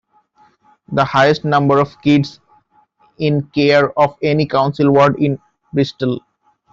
The 0.91 1.05
highest 1.05 1.45
number 1.45 1.77
of 1.77 2.01
kids 2.01 2.39
in 3.19 3.43
care 3.53 3.91
of 3.99 4.17
any 4.23 4.47
council 4.47 4.91
ward 4.91 5.19
in 5.21 5.37
Bristol. 5.73 6.21